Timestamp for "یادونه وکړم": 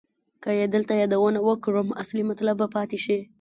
1.01-1.87